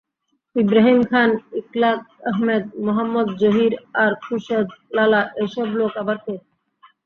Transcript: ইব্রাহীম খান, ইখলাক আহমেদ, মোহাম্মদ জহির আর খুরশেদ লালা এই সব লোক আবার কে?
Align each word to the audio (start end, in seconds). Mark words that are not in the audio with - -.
ইব্রাহীম 0.55 0.99
খান, 1.03 1.29
ইখলাক 1.59 1.99
আহমেদ, 2.29 2.63
মোহাম্মদ 2.85 3.27
জহির 3.41 3.73
আর 3.95 4.11
খুরশেদ 4.23 4.67
লালা 4.95 5.21
এই 5.39 5.47
সব 5.55 5.67
লোক 5.79 5.91
আবার 6.01 6.17
কে? 6.25 6.35